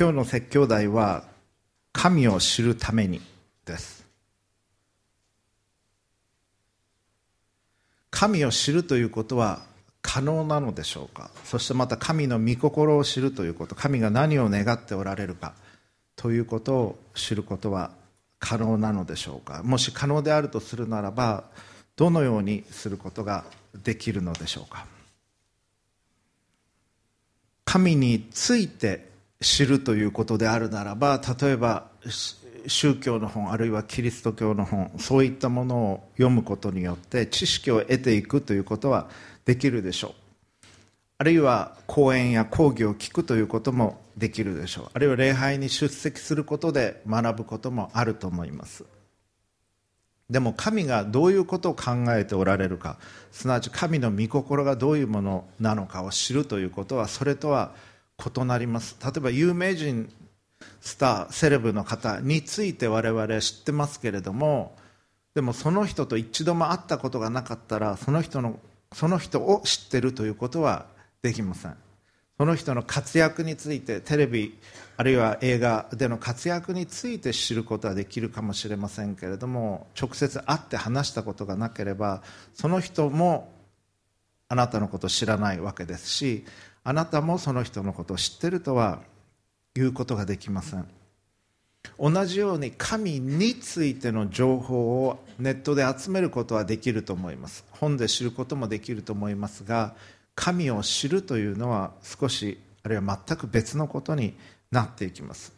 [0.00, 1.24] 今日の説教題は
[1.92, 3.20] 神を知るために
[3.66, 4.06] です。
[8.10, 9.60] 神を知るということは
[10.00, 11.30] 可能なのでしょうか？
[11.44, 13.74] そしてまた神の御心を知るということ。
[13.74, 15.52] 神が何を願っておられるか。
[16.16, 17.90] ということを知ることは
[18.38, 19.62] 可能なのでしょうか？
[19.62, 21.44] もし可能であるとするならば
[21.96, 23.44] どのようにすることが
[23.74, 24.86] できるのでしょうか？
[27.66, 29.09] 神について
[29.40, 31.86] 知るということであるならば例えば
[32.66, 39.08] 宗教の本あるいはキリスト教の本そういったものを読むことによって知識を得ていくということは
[39.44, 40.14] できるでしょう。
[41.18, 44.90] あるいは講演や講義を聞くということもできるでしょう。
[44.94, 48.84] あるいは礼拝に出席することで学ぶこともあると思います。
[50.30, 52.98] でも神がどういうことを考えておられるか
[53.32, 57.72] すなわち神の御心がどういうものなのかを知るということはそれとは
[58.20, 58.96] 異なります。
[59.02, 60.12] 例えば有名人
[60.80, 64.76] スターセレブの方について我々知ってますけれども
[65.34, 68.58] でもその人と一度も会ったことがなかったらその人の
[68.92, 70.86] その人を知ってるということは
[71.22, 71.76] できません。
[72.40, 74.58] その人の活躍についてテレビ
[74.96, 82.22] あるいは映画での活躍について知ることはできるかもしれませんけれども直接会って話したことがなければ
[82.54, 83.52] その人も
[84.48, 86.46] あなたのことを知らないわけですし
[86.82, 89.00] あなたもその人のことを知ってるとは
[89.74, 90.86] 言うことができません。
[91.98, 97.64] 同じように神についての情報をネットで集めることはできると思います。
[97.70, 99.94] 本で知ることもできると思いますが
[100.34, 104.34] 神を知るというのは少しあるいは全く別のことに
[104.70, 105.52] なっていきます。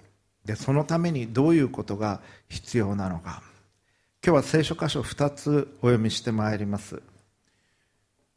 [0.44, 3.42] でそのためにどういうことが必要なのか。
[4.24, 7.02] 今日は聖書箇所2つお読みしてまいります。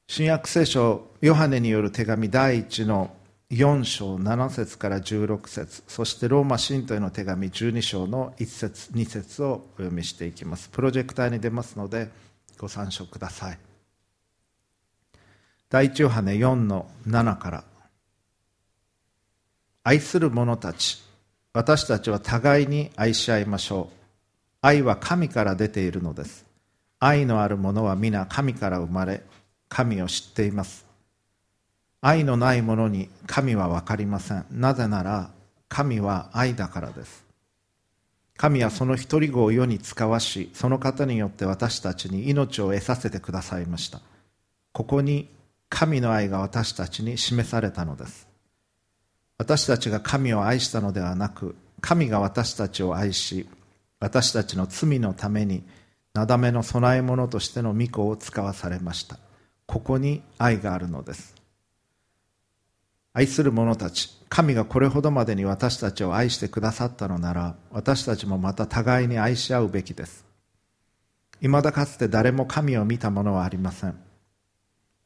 [0.07, 3.15] 新約聖書ヨハネによる手紙第1の
[3.49, 10.69] 4章7節から16節そしてローマ信徒への手紙12章の1節2節をお読みしていきます。
[10.69, 12.09] プロジェクターに出ますので
[12.59, 13.57] ご参照ください。
[15.69, 17.63] 第一ヨハネ4の7から。
[19.83, 21.03] 愛する者たち
[21.51, 23.95] 私たちは互いに愛し合いましょう。
[24.61, 26.45] 愛は神から出ているのです。
[26.99, 29.23] 愛のある者は皆神から生まれ
[29.69, 30.85] 神を知っています。
[32.01, 34.45] 愛のない者に神は分かりません。
[34.51, 35.31] なぜなら
[35.69, 37.25] 神は愛だからです。
[38.37, 44.01] 神はその一人子を世に使わしその方によって私たちに命を得させてくださいました。
[44.71, 45.29] ここに
[45.69, 48.27] 神の愛が私たちに示されたのです。
[49.37, 53.47] 私たちが神を愛したのではなく神が私たちを愛し
[53.99, 55.63] 私たちの罪のために
[56.13, 59.17] なだめの供え物としての御子を使わされました。
[59.65, 61.35] ここに愛があるのです。
[63.13, 70.25] 愛する者たち神がこれほどまでに私たちを愛してくださったのなら私たちもまた互いに愛し合うべきです。
[71.41, 73.97] 未だかつて誰も神を見た者はありません。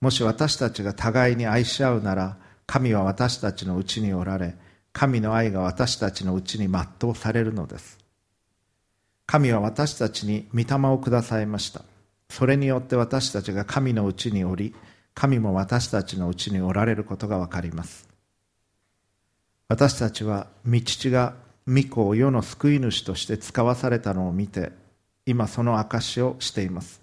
[0.01, 4.55] もし私たちが互いに愛し合うなら神は私たちのうちにおられ
[4.93, 7.99] 神の愛が私たちのうちに全うされるのです。
[9.27, 11.83] 神は私たちに御霊をくださいました。
[12.29, 14.73] それによって私たちが神のうちにおり
[15.13, 18.07] 神も私たちのうちにおられることがわかります。
[19.67, 21.35] 私たちは御父が
[21.67, 24.71] 御子を世の救い主として使わされたのを見て
[25.25, 27.01] 今その証をしています。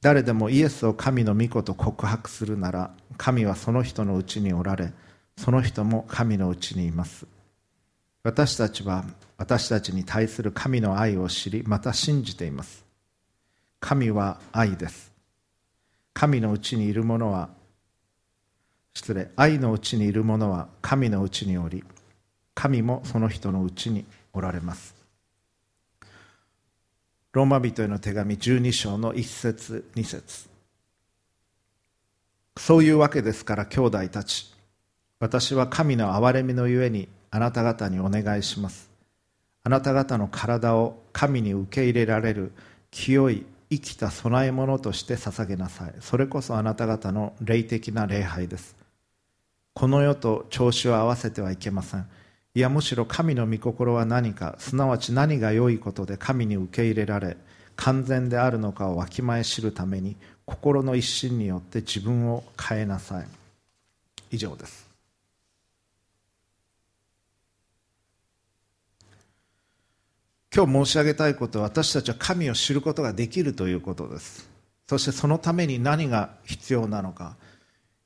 [0.00, 4.92] 誰でもイエスを神の御子と告白するなら神はその人のうちにおられ
[5.36, 7.26] その人も神のうちにいます。
[8.22, 9.04] 私たちは
[9.38, 12.87] 私たちに対する神の愛を知りまた信じています。
[13.80, 15.12] 神は愛です。
[16.12, 17.48] 神のうちにいる者は
[18.92, 21.84] 失礼愛のうちにいる者は神のうちにおり
[22.54, 24.96] 神もその人のうちにおられます。
[27.32, 30.48] ローマ人への手紙12章の1節2節。
[32.56, 34.52] そういうわけですから兄弟たち
[35.20, 38.90] 私は神の憐れみのゆえにあなた方にお願いします。
[39.62, 42.52] あなた方の体を神に受け入れられる
[42.90, 45.94] 清い生きた供え物として捧げなさい。
[46.00, 48.76] それこそあなた方の霊的な礼拝です。
[49.74, 52.08] この世と調子を合わせてはいけません。
[52.54, 57.36] いやむしろ神の御心は何かすなわち何が良いことで神に受け入れられ
[57.76, 63.26] 完全であるのかをわきまえ知るために心の一心によって自分を変えなさい。
[64.30, 64.87] 以上です。
[70.58, 74.50] 今日申し上げたいことは私たちは神を知ることができるということです。
[74.88, 77.36] そしてそのために何が必要なのか。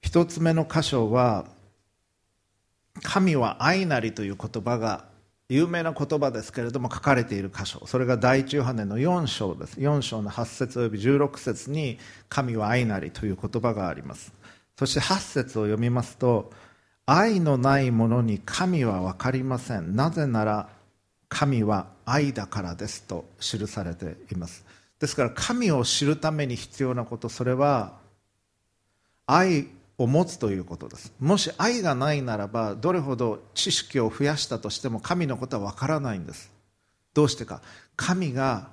[0.03, 1.47] 一つ目の箇所は
[3.03, 5.07] 神は愛なりという言葉が
[5.49, 7.87] 有名な言葉ですけれども書かれている箇所。
[7.87, 9.81] それが第一ヨハネの4章です。
[9.81, 11.97] 4章の8節および16節に
[12.29, 14.31] 神は愛なりという言葉があります。
[14.79, 16.53] そして8節を読みますと
[17.07, 19.97] 愛のないものに神は分かりません。
[19.97, 20.82] なぜなら
[21.33, 24.67] 神は愛だからですと記されています。
[25.01, 27.95] ですから神を知るために必要なことそれは
[29.27, 31.11] 愛を持つということです。
[31.19, 36.53] もし愛がないならばどれほど知識を増やしたとしても神のことは分からないんです。
[37.15, 37.63] どうしてか。
[37.97, 38.69] 神が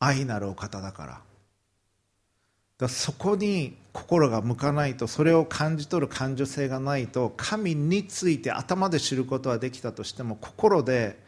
[0.00, 1.20] 愛なるお方だから。
[2.78, 11.22] だそこに心が向かないとそれを感じ取る感受性がないと神について頭で知ることはできたとしても心で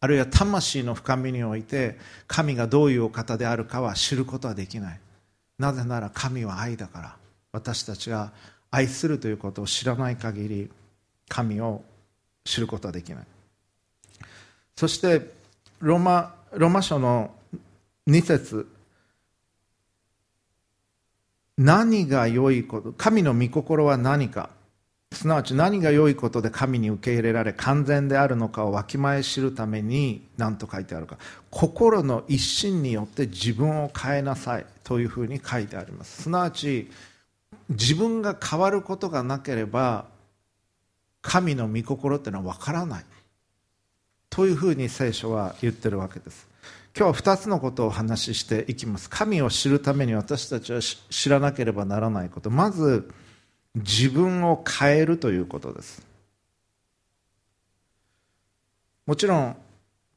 [0.00, 5.00] あるいは魂の深みにおいて神がどういうお方であるかは知ることはできない。
[5.58, 7.16] なぜなら神は愛だから。
[7.50, 8.32] 私たちが
[8.70, 10.70] 愛するということを知らない限り
[11.28, 11.82] 神を
[12.44, 13.24] 知ることはできない。
[14.76, 15.32] そして
[15.80, 17.34] ローマローマ書の
[18.06, 18.68] 2節。
[21.56, 24.50] 何が良いこと神の御心は何か。
[25.12, 31.18] すなわち何が良いことで神に受け入れられ完全であるのかをわきまえ知るために何と書いてあるか。
[31.50, 36.22] 心の一心によって自分を変えなさいというふうに書いてあります。
[36.22, 36.90] すなわち
[37.70, 40.06] 自分が変わることがなければ
[41.22, 43.04] 神の御心っていうのは分からない
[44.30, 46.46] というふうに聖書は言ってるわけです。
[46.96, 49.08] 今日は2つのことをお話ししていきます。
[49.10, 52.50] 神を知るために私たちは知らなければならないこと。
[52.50, 53.10] まず
[53.78, 56.06] 自分を変えるということです。
[59.06, 59.56] もちろん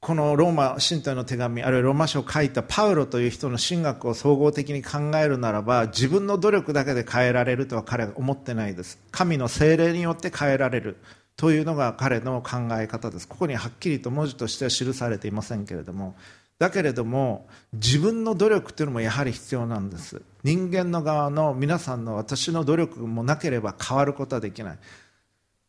[0.02, 9.00] このローマ神体の手紙あるいはローマ書を書いたパウロという人の神学を総合的に考えるならば自分の努力だけで変えられるとは彼は思ってないです。
[9.12, 10.98] 神の精霊によって変えられる
[11.38, 13.28] というのが彼の考え方です。
[13.28, 16.16] ここにはっきりと文字としては記されていませんけれども。
[16.58, 20.22] だけれども自分の努力というのもやはり必要なんです。
[20.44, 24.80] 人間の側の皆さんの私の努力もなければ変わることはできない。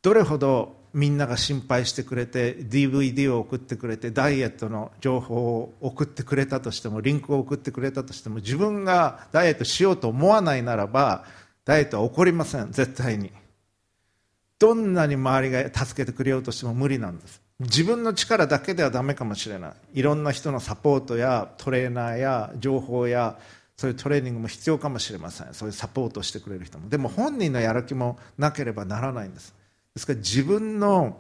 [0.03, 11.25] どれほどみんなが心配してくれて DVD を送ってくれてダイエットの情報を送ってくれたとしてもリンクを送ってくれたとしても自分がダイエットしようと思わないならば
[11.65, 12.73] ダイエットは起こりません。
[12.73, 13.33] 絶対に。
[14.59, 17.41] どんなに周りが助けてくれようとしても無理なんです。
[17.61, 19.73] 自分の力だけではダメかもしれない。
[19.95, 23.39] いろんな人のサポートやトレーナーや情報や
[23.77, 25.55] そういうトレーニングも必要かもしれません。
[25.55, 26.89] そういうサポートしてくれる人も。
[26.89, 29.55] でも本人のやる気もなければならないんです。
[29.95, 31.19] ですから自分の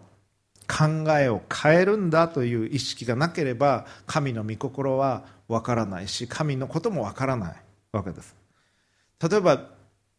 [0.68, 7.56] 考えを変えるんだという意識がなければ神の御心はわからないし神のこともわからない
[7.92, 8.34] わけです。
[9.20, 9.68] 例えば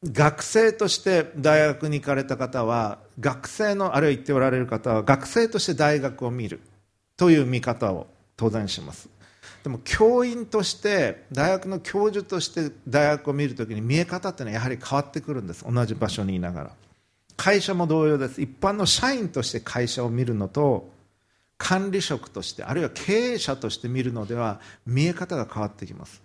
[0.03, 6.59] 学生として大学に行かれた方は学生のあるいは言っておられる方は学生として大学を見る
[7.15, 9.09] という見方を当然します。
[9.63, 15.65] でも教員として大学の教授として大学を見るときに見え方っていうのはやはり変わってくるんです。
[15.65, 16.71] 同じ場所にいながら。
[17.37, 18.41] 会社も同様です。
[18.41, 20.91] 一般の社員として会社を見るのと
[21.57, 26.21] 管理職としてあるいは経営者として見るのでは見え方が変わってきます。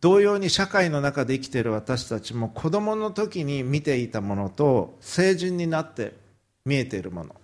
[0.00, 6.14] 同様に社会の中で生きている私たちも子供の時に見ていたものと成人になって
[6.64, 7.34] 見えているもの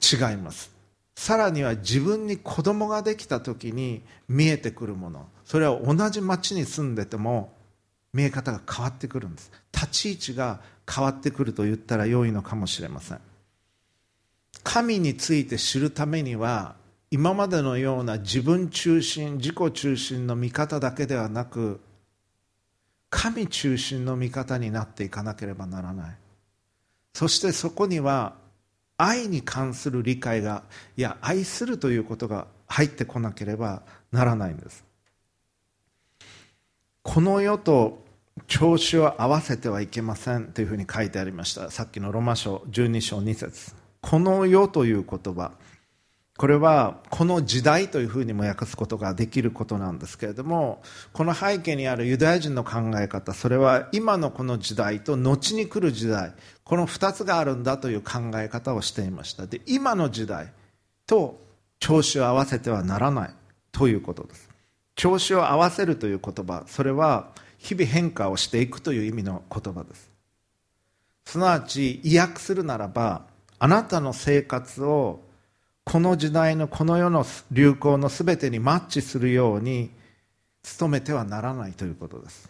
[0.00, 0.79] 違います。
[1.20, 7.52] さらには自分に子供ができた時に見えてくるものそれは同じ町に住んでても
[8.14, 9.52] 見え方が変わってくるんです。
[9.70, 10.60] 立ち位置が
[10.90, 13.20] 変わってくると言ったら良いのかもしれません。
[14.64, 16.74] 神について知るためには
[17.10, 21.80] 今までのような自分中心自己中心の見方だけではなく
[23.10, 26.16] 神中心の見方になっていかなければならない。
[27.12, 28.39] そしてそこには
[29.02, 30.62] 愛に関する理解が
[30.96, 34.84] いや愛するということが入ってこなければならないんです。
[37.02, 38.04] この世と
[38.46, 41.70] 調子を合わせてはいけませんというふうに書いてありました。
[41.70, 43.74] さっきのロマ書12章2節。
[44.02, 45.52] この世という言葉
[46.40, 50.80] これはこの時代というふうにも訳すことができることなんですけれども
[51.12, 56.32] この背景にあるユダヤ人の考え方それは今のこの時代と後に来る時代
[56.64, 59.46] この2つがあるんだという考え方をしていました。
[59.46, 60.50] で今の時代
[61.06, 61.38] と
[61.78, 63.30] 調子を合わせてはならない
[63.70, 64.48] ということです。
[64.96, 70.10] 調子を合わせるという言葉それは日々変化をしていくという意味の言葉です。
[71.26, 73.26] すなわち意訳するならば
[73.58, 75.20] あなたの生活を
[75.84, 79.90] この時代のこの世の流行の全てにマッチするように
[80.78, 82.48] 努めてはならないということです。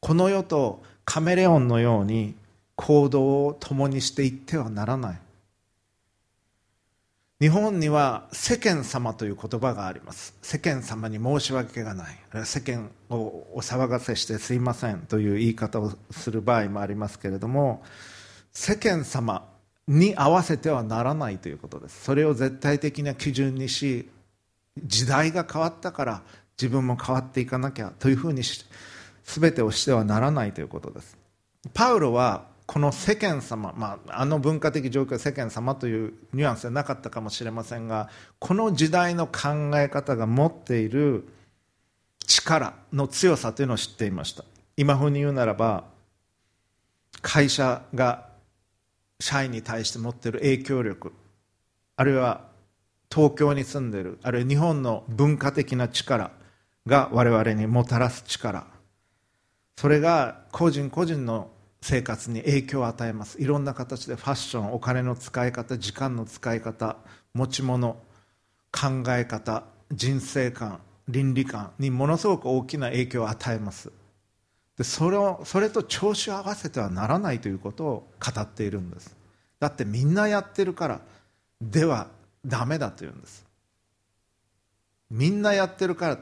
[0.00, 2.34] この世とカメレオンのように
[2.74, 5.20] 行動を共にしていってはならない。
[7.38, 10.34] 日本には世間様という言葉があります。
[10.40, 12.18] 世間様に申し訳がない。
[12.44, 13.16] 世間を
[13.54, 17.82] お騒がせしてすいませんという言い方をする場合もありますけれども
[18.52, 19.46] 世間様
[19.88, 22.04] に合わせてはならないということです。
[22.04, 24.08] それを絶対的な基準にし
[24.82, 26.22] 時代が変わったから
[26.60, 28.64] 自分も変わっていかなきゃというふうにし
[29.24, 31.16] 全てをしてはならないということです。
[31.74, 41.28] パウロはこの世間様、まあ、あの文化的状況世間様というニュアンスはなかったかもしれませんがこの時代の考え方が持っている
[42.26, 44.44] 力の強さというのを知っていました。
[44.76, 45.84] 今風に言うならば
[47.22, 48.25] 会社が
[49.20, 51.12] 社員に対して持っている影響力
[51.96, 52.48] あるいは
[53.10, 56.30] 東京に住んでいるあるいは日本の文化的な力
[56.86, 58.66] が我々にもたらす力。
[59.76, 61.50] それが個人個人の
[61.82, 63.40] 生活に影響を与えます。
[63.40, 66.96] いろんな形でファッションお金の使い方時間の使い方
[67.34, 67.96] 持ち物
[68.72, 73.92] 考え方人生観倫理観にものすごく大きな影響を与えます。
[74.76, 79.16] でそれをそれと調子を合わせてはならないということを語っているんです。
[79.58, 81.00] だってみんなやってるから
[81.62, 82.08] では
[82.44, 83.46] ダメだというんです。
[85.10, 86.18] みんなやってるから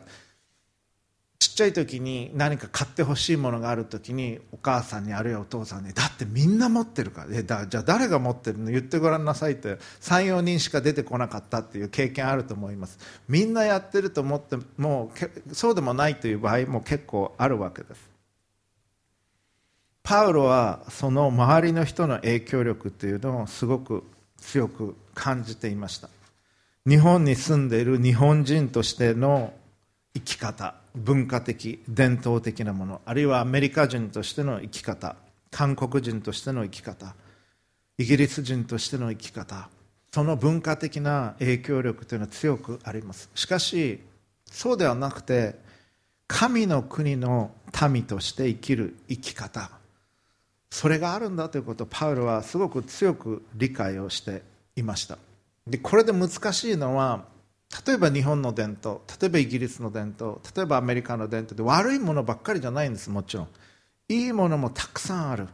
[1.38, 7.42] ちっちゃい時に何か買ってほしいものがある時にお母さんにあるいはお父さんにだってみんな持ってるから。
[7.42, 8.70] だじゃあ誰が持ってるの？
[8.70, 13.00] 言ってごらんなさいって34人しか出てこなかったっていう経験あると思います。
[13.28, 15.10] みんなやってると思っても
[15.48, 18.13] うそうでもないという場合も結構あるわけです。
[20.04, 24.04] パウロはその周りの人の影響力というのをすごく
[24.36, 26.10] 強く感じていました。
[26.86, 29.54] 日本に住んでいる日本人としての
[30.12, 35.16] 生き方文化的伝統的なものあるいはアメリカ人としての生き方
[35.50, 37.14] 韓国人としての生き方
[37.96, 39.70] イギリス人としての生き方
[40.12, 43.30] その文化的な影響力というのは強くあります。
[43.34, 44.00] しかし
[44.44, 45.58] そうではなくて
[46.28, 47.52] 神の国の
[47.90, 49.70] 民として生きる生き方
[50.74, 54.42] それがあるんだということをパウロはすごく強く理解をして
[54.74, 55.18] いました。
[55.68, 57.26] でこれで難しいのは
[57.86, 63.48] 例えば日本の伝統例えばイギリスの伝統例えばアメリカの伝統で悪いものばっかりじゃないんですもちろん。
[64.08, 65.46] いいものもたくさんある。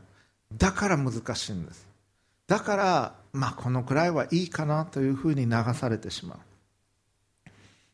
[0.56, 1.86] だから難しいんです。
[2.46, 6.38] だからまあこのくらいはいいかなというふうに流されてしまう。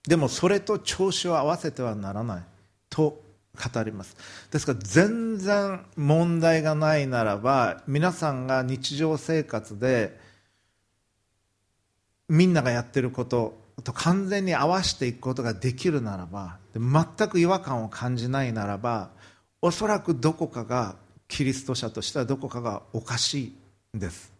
[0.08, 2.42] でもそれと調子を合わせてはならない。
[2.88, 3.20] と
[3.56, 4.16] 語ります。
[4.50, 10.18] ですから全然問題がないならば皆さんが日常生活で
[12.28, 19.10] みんながやってることと完全に合わせていくことができるならば全く違和感を感じないならば
[19.60, 20.96] おそらくどこかが
[21.28, 23.52] キリスト者としてはどこかがおかし
[23.92, 24.32] いんです。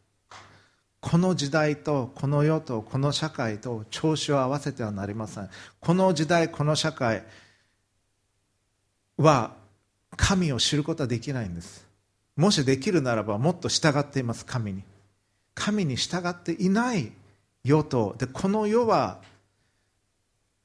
[1.01, 5.49] この時代とこの世とこの社会と調子を合わせてはなりません。
[5.81, 7.25] この時代この社会
[9.17, 9.55] は
[10.17, 11.87] 神を知ることはできないんです。
[12.37, 14.83] もしできるならばもっと従っています神に。
[15.55, 17.13] 神に従っていない
[17.65, 18.15] 世と。
[18.19, 19.21] でこの世は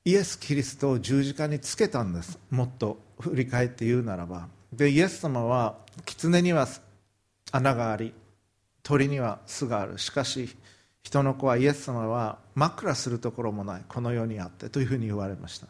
[0.03, 2.39] イエス・キリストを十字架につけたんです。
[2.49, 4.47] もっと振り返って言うならば。
[4.73, 6.67] でイエス様は狐には
[7.51, 8.13] 穴があり
[8.83, 9.97] 鳥には巣がある。
[9.97, 10.55] しかし
[11.03, 13.83] 人の子はイエス様は枕するところもない。
[13.87, 14.69] この世にあって。
[14.69, 15.67] というふうに言われました。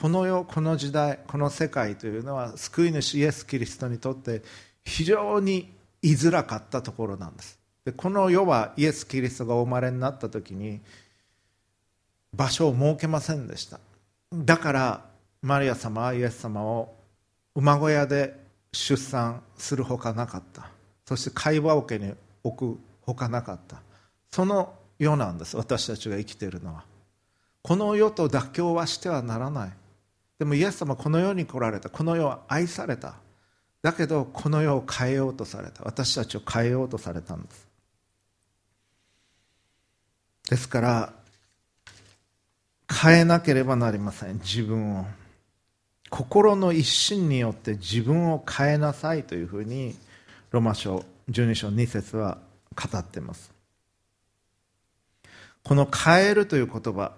[0.00, 4.42] この世この時代この世界というのは救い主イエス・キリストにとって
[4.84, 7.58] 非常に居づらかったところなんです。
[7.84, 10.80] でこの世はイエス・キリストがお生まれになった時に
[12.32, 13.80] 場所を設けませんでした。
[14.32, 15.04] だから
[15.42, 16.94] マリア様はイエス様を
[17.56, 18.38] 馬小屋で
[18.70, 20.70] 出産するほかなかった。
[21.08, 22.14] そして会話桶に
[22.44, 23.82] 置くほかなかった。
[24.30, 26.84] その世なんです私たちが生きているのは。
[27.62, 29.72] この世と妥協はしてはならない。
[30.38, 31.90] でもイエス様はこの世に来られた。
[31.90, 33.14] この世は愛された。
[33.82, 35.82] だけどこの世を変えようとされた。
[35.84, 37.68] 私たちを変えようとされたんです。
[40.50, 41.12] ですから
[42.90, 44.38] 変えなければなりません。
[44.38, 45.06] 自分を。
[46.10, 49.94] 心の一心によって自分を変えなさいというふうに
[50.50, 52.38] ロマ書12章2節は
[52.74, 53.52] 語ってます。
[55.64, 57.12] この変えるという言葉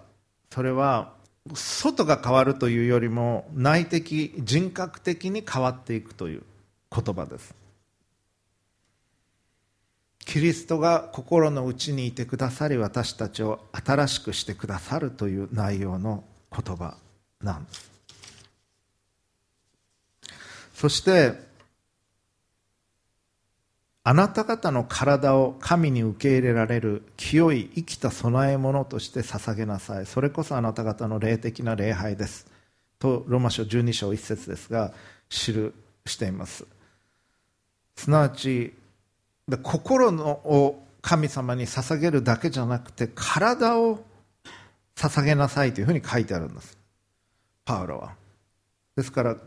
[0.49, 1.13] それは
[1.53, 6.43] 外が変わるというよりも内的人格的に変わっていくという
[6.93, 7.55] 言葉です。
[10.19, 16.97] キリストが心の内にいてくださり私たちを新しくしてくださるという内容の言葉
[17.41, 17.91] なんです。
[20.75, 21.50] そして
[24.03, 30.07] あなた方の体を神に受け入れられる清い生きた供え物として捧げなさい。
[30.07, 32.47] それこそあなた方の霊的な礼拝です。
[32.97, 34.91] とローマ書12章1節ですが
[35.29, 35.53] 記
[36.07, 36.65] しています。
[37.95, 38.73] すなわち
[39.61, 44.03] 心のを神様に捧げるだけじゃなくて体を
[44.95, 46.77] 捧げなさいというふうに書いてあるんです。
[47.65, 48.15] パウロは。
[48.95, 49.37] ですから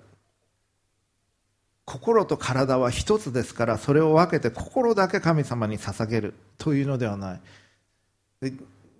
[1.84, 7.40] 心と体は一つですからそれを分けて心だけ神様に捧げるというのではない。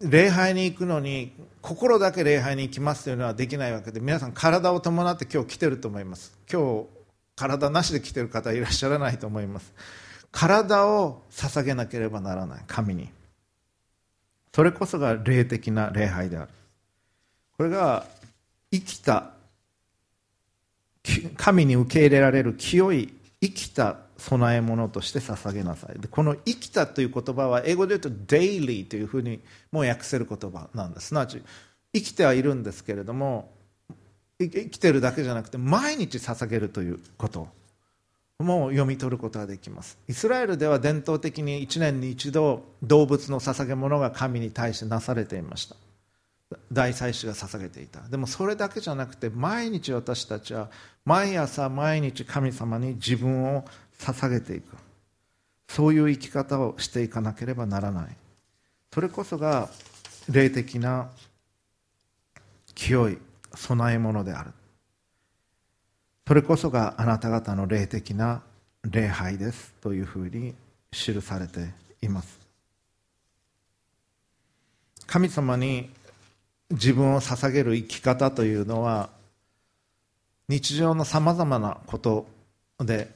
[0.00, 6.36] 礼拝に行くのに心だけ礼拝に行きますというのはできないわけで皆さん体を伴って今日来てると思います。
[6.50, 6.86] 今日
[7.36, 9.72] 体なしで来てる方いらっしゃらないと思います。
[10.30, 13.08] 体を捧げなければならない神に。
[14.54, 16.48] それこそが霊的な礼拝である。
[17.56, 18.04] これが
[18.72, 19.33] 生きた
[21.36, 26.08] 神に受け入れられる清い生きた供え物として捧げなさい。
[26.08, 31.08] この生きたという言葉は英語で言うと daily というふうにも訳せる言葉なんです。
[31.08, 31.42] すなわち
[31.92, 33.52] 生きてはいるんですけれども
[34.40, 37.48] 生きてるだけじゃなくて毎日捧げるということ
[38.40, 39.98] も読み取ることができます。
[40.08, 45.76] イスラエルでは伝統的に1年に一度動物の捧げ物が神に対してなされていました。
[46.72, 48.00] 大祭司が捧げていた。
[48.00, 50.70] でもそれだけじゃなくて毎日私たちは
[51.04, 53.64] 毎朝毎日神様に自分を
[53.98, 54.76] 捧げていく。
[55.68, 58.16] そういう生き方をしていかなければならない。
[58.92, 59.68] それこそが
[60.30, 61.10] 霊的な
[62.74, 63.18] 清い
[63.68, 64.52] 供え物である。
[66.26, 68.42] それこそがあなた方の霊的な
[68.84, 69.74] 礼拝です。
[69.80, 70.54] というふうに
[70.90, 71.70] 記されて
[72.00, 72.38] います。
[75.06, 75.90] 神様に
[76.74, 79.10] 自分を捧げる生き方というのは
[80.48, 82.26] 日常のさまざまなこと
[82.78, 83.08] で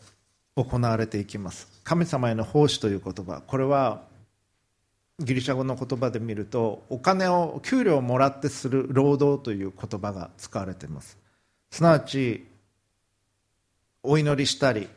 [0.56, 1.68] 行われていきます。
[1.84, 3.42] 神様への奉仕という言葉。
[3.46, 4.02] これは
[5.20, 11.18] ギリシャ語の言葉で見るとお金を給料をもらってする労働という言葉が使われています。
[11.70, 12.46] すなわち
[14.02, 14.88] お祈りしたり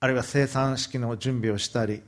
[0.00, 2.02] あるいは生産式の準備をしたり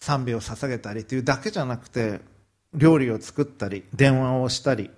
[0.00, 2.20] 賛美を捧げたりというだけじゃなくて
[2.74, 4.90] 料理を作ったり電話をしたり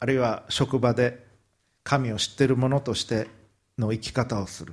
[0.00, 1.24] あるいは職場で
[1.82, 3.28] 神を知っている者として
[3.78, 4.72] の生き方をする。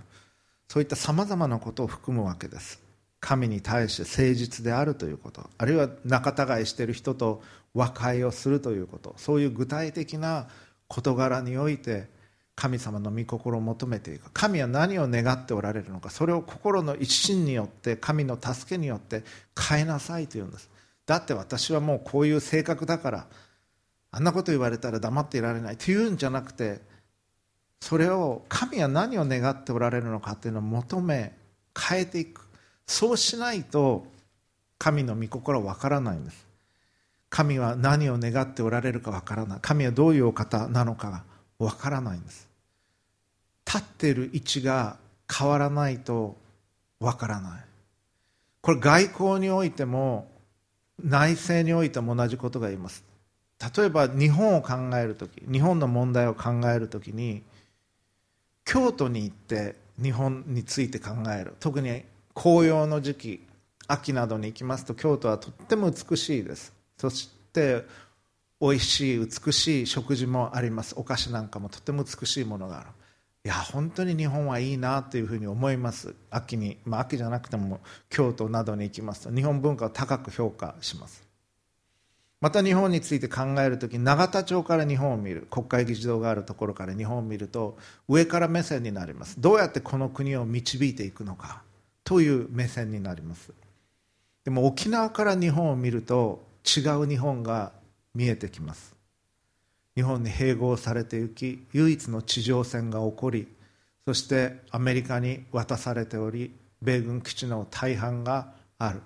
[0.68, 2.82] そういったさまざまなことを含むわけです。
[3.20, 5.50] 神に対して誠実であるということ。
[5.58, 9.14] あるいは仲違いしている人と和解をするということ。
[9.18, 10.48] そういう具体的な
[10.88, 12.08] 事柄において
[12.56, 14.32] 神様の御心を求めていく。
[14.32, 16.10] 神は何を願っておられるのか。
[16.10, 19.24] それを心の一心によって神の助けによって
[19.70, 20.71] 変えなさいというんです。
[21.12, 23.28] だって私はもうこういう性格だから
[24.12, 25.78] あんなこと言われたら黙っていられない。
[25.78, 26.80] というんじゃなくて
[27.82, 31.34] それを神は何を願っておられるのかというのを求め
[31.78, 32.48] 変えていく。
[32.88, 34.08] そうしないと
[34.78, 36.48] 神の御心は分からないんです。
[37.30, 39.60] 神は何を願っておられるか分からない。
[39.62, 41.26] 神はどういうお方なのか
[41.60, 42.48] 分からないんです。
[43.66, 44.96] 立っている位置が
[45.30, 46.38] 変わらないと
[47.02, 47.66] 分からない。
[48.62, 50.31] これ外交においても
[51.04, 53.04] 内政においても同じことが言います。
[53.78, 57.44] 例えば日本を考える時日本の問題を考える時に
[58.66, 61.56] 京都に行って日本について考える。
[61.60, 63.48] 特に紅葉の時期
[63.88, 66.74] 秋などに行きますと京都はとっても美しいです。
[66.98, 67.86] そして
[68.60, 70.94] 美味しい美しい食事もあります。
[70.98, 72.90] お菓子なんかもとても美しいものがある。
[73.44, 76.14] いや本当に日本はいいなというふうに思います。
[76.30, 81.28] 秋に、まあ、秋じゃなくても京都などに行きますと日本文化を高く評価します。
[82.40, 87.78] また日本について考える時永田町から日本を見る国会議事堂があるところから日本を見ると
[88.08, 89.42] 上から目線になります。
[89.42, 91.64] どうやってこの国を導いていくのか
[92.04, 93.54] という目線になります。
[94.44, 97.72] でも沖縄から日本を見ると違う日本が
[98.14, 99.01] 見えてきます。
[99.96, 103.48] 日本に併合されていき唯一の地上戦が起こり
[104.06, 106.52] そしてアメリカに渡されており
[106.82, 109.02] 米軍基地の大半がある。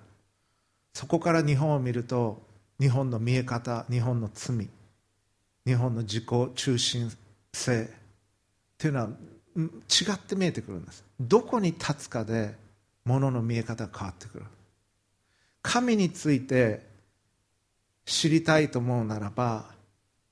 [0.94, 2.42] そこから日本を見ると
[2.80, 4.68] 日本の見え方日本の罪
[5.66, 7.12] 日本の自己中心
[7.52, 7.90] 性
[8.78, 9.08] というのは
[9.56, 11.04] 違って見えてくるんです。
[11.20, 12.54] どこに立つかで
[13.04, 14.44] ものの見え方が変わってくる。
[15.60, 16.86] 神について
[18.04, 19.75] 知りたいと思うならば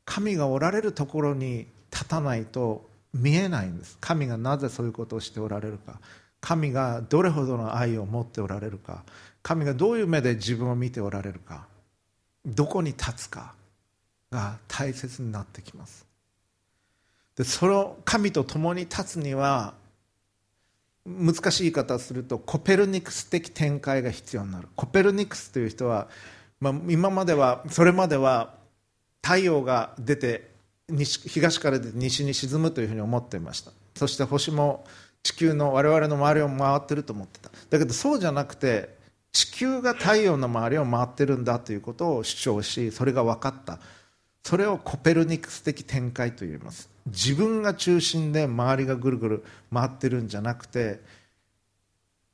[0.04, 3.96] 神がおられるところに立たないと見えないんです。
[4.00, 6.00] 神がなぜそういうことをしておられるか。
[6.40, 9.04] 神がどれほどの愛を持っておられるか。
[9.42, 11.66] 神がどういう目で自分を見ておられるか。
[12.44, 13.54] どこに立つか。
[14.34, 16.04] が大切になってきます。
[17.36, 19.74] でその神と共に立つには
[21.06, 24.68] 難しい言い方をするとコペルニクス的展開が必要になる。
[24.74, 26.08] コペルニクスという人は、
[26.60, 28.54] まあ、今まではそれまでは
[29.24, 30.50] 太陽が出て
[30.90, 33.72] 西東から出て西に沈むというふうに思っていました。
[33.94, 34.84] そして星も
[35.22, 37.50] 地球の我々の周りを回ってると思ってた。
[37.70, 38.94] だけどそうじゃなくて
[39.32, 43.78] 地球が太陽の周りを回ってるんだということを主張しそれが分かった。
[44.42, 46.90] それをコペルニクス的展開と言います。
[47.06, 51.00] 自分が中心で周りがぐるぐる回ってるんじゃなくて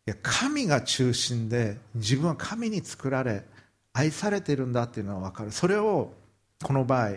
[0.06, 3.44] いや神が中心で自分は神に作られ
[3.92, 5.52] 愛されてるんだっていうのは分かる。
[5.52, 6.12] それを
[6.62, 7.16] この場合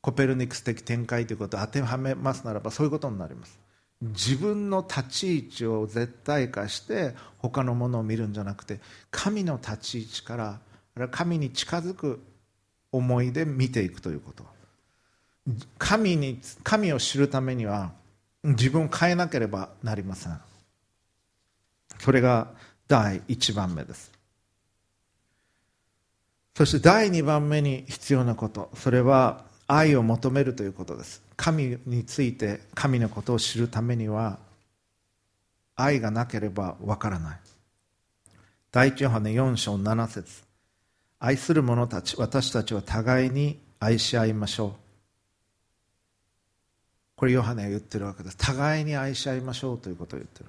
[0.00, 3.58] コペルニクス的展開ということを当てはめますならばそういうことになります。
[4.00, 8.78] 自分の立ち位置を絶対化して他のものを見るんじゃなくて
[9.10, 10.36] 神の立ち位置か
[10.94, 12.20] ら神に近づく
[12.92, 14.44] 思いで見ていくということ。
[15.78, 17.92] 神に神を知るためには
[18.44, 20.38] 自分を変えなければなりません。
[21.98, 22.48] それが
[22.86, 24.17] 第1番目です。
[26.58, 31.22] そして第2番目に必要なことそれは愛を求めるということです。
[31.36, 34.40] 神について神のことを知るためには
[35.76, 37.38] 愛がなければわからない。
[38.72, 40.42] 第一ヨハネ4章7節。
[41.20, 44.72] 愛する者たち私たちは互いに愛し合いましょう。
[47.14, 48.36] これヨハネが言ってるわけです。
[48.36, 50.46] 互いに愛し合いましょうということを言ってる。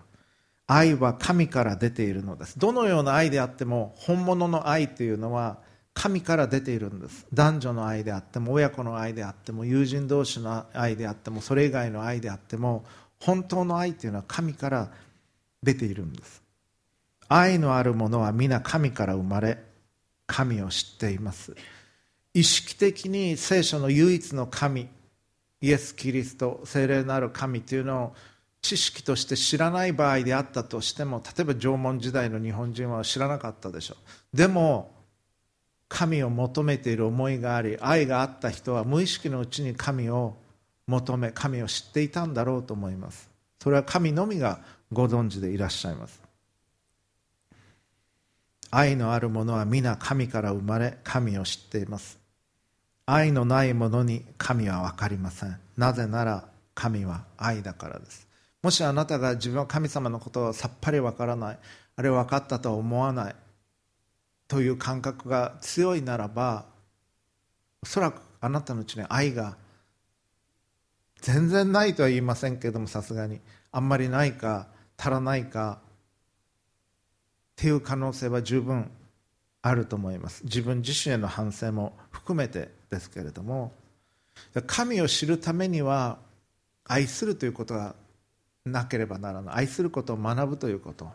[0.65, 2.57] 愛は神から出ているのです。
[2.57, 7.25] どのような愛であっても本物の愛というのは神から出ているんです。
[7.33, 12.85] 男女の愛であっても親子の愛であっても友人同士の愛であってもそれ以外の愛であっても
[13.19, 14.91] 本当の愛というのは神から
[15.61, 16.41] 出ているんです。
[17.27, 19.61] 愛のあるものは皆神から生まれ
[20.25, 21.55] 神を知っています。
[22.33, 24.87] 意識的に聖書の唯一の神
[25.61, 28.15] イエス・キリスト聖霊なる神というのを
[28.61, 33.97] 知識として知らない場合であったとしても例えば縄文時代の日本人は知らなかったでしょ
[34.33, 34.37] う。
[34.37, 34.98] でも
[35.89, 40.37] 神を求めている思いがあり愛があった人は無意識のうちに神を
[40.87, 43.29] 求め神を知っていたんだろうと思います。
[43.61, 44.61] それは神のみが
[44.93, 46.21] ご存知でいらっしゃいます。
[48.71, 52.19] 愛のある者は皆神から生まれ神を知っています。
[53.05, 55.59] 愛のない者に神は分かりません。
[55.75, 58.29] なぜなら神は愛だからです。
[58.61, 61.59] もしあなたが自分は神様のことをさっぱり分からない
[61.95, 63.35] あるいは分かったとは思わない
[64.49, 66.65] という感覚が強いならば
[67.81, 69.55] おそらくあなたのうちに愛が
[71.21, 73.39] 全然ないとは言いませんけれどもさすがに。
[73.71, 75.85] あんまりないか足らないかっ
[77.55, 78.89] ていう可能性は十分
[79.61, 80.43] あると思います。
[80.43, 83.73] 自分自身への反省も含めてですけれども。
[84.65, 86.17] 神を知るためには
[86.85, 87.95] 愛するということが
[88.65, 89.55] なければならない。
[89.57, 91.11] 愛することを学ぶということ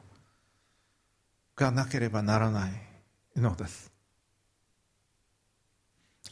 [1.57, 2.94] がなければならない。
[3.37, 3.93] のです。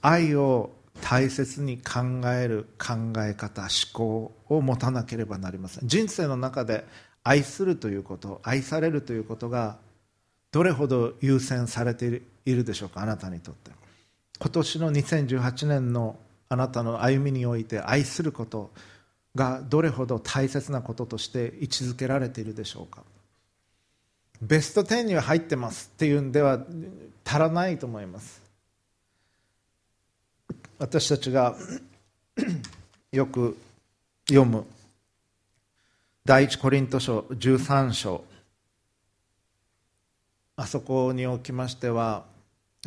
[0.01, 5.89] 愛を大切に考える考え方思考を持たなければなりません。
[5.89, 6.85] 人生の中で
[7.25, 9.79] 愛するということ愛されるということが
[10.51, 13.71] どれほど優先されているでしょうかあなたにとって。
[14.39, 16.17] 今年の2018年の
[16.49, 18.71] あなたの歩みにおいて愛すること
[19.35, 23.03] がどれほど大切なこととして位置づけられているでしょうか。
[24.43, 26.59] ベスト10には入ってますっていうんでは
[27.25, 28.43] 足らないと思います。
[30.81, 31.55] 私たちが
[33.13, 33.57] よく
[34.29, 34.65] 読む
[36.25, 38.25] 第一コリント書13章。
[40.57, 42.25] あそこにおきましては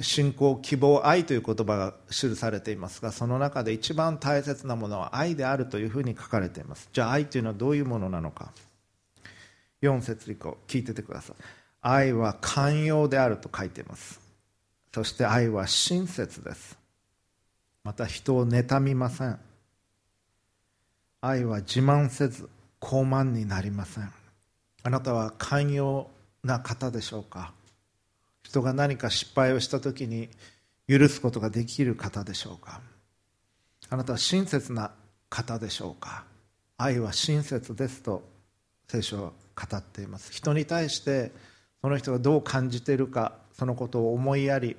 [0.02, 6.90] 信仰希望愛という言葉が記されていますがその中で一番大切なものは愛であるというふうに書かれています。
[6.92, 8.52] じゃあ愛というのはどういうものなのか。
[9.88, 11.36] 4節以降聞いててください。
[11.82, 14.20] 愛は寛容であると書いています。
[14.94, 16.78] そして愛は親切です。
[17.84, 19.40] また人を妬みません。
[21.22, 22.50] 愛は自慢せず
[22.82, 24.12] 傲慢になりません。
[24.84, 26.10] あなたは寛容
[26.44, 27.54] な方でしょうか？
[28.44, 30.30] 人が何か失敗をした時に
[30.88, 32.82] 許すことができる方でしょうか？
[33.90, 34.92] あなたは親切な
[35.30, 36.26] 方でしょうか？
[36.78, 38.24] 愛は親切ですと
[38.88, 40.32] 聖書語っています。
[40.32, 41.32] 人に対して
[41.82, 44.76] その人がどう感じているかそのことを思いやり